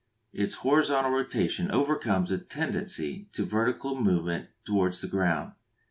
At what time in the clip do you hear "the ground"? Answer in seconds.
4.99-5.51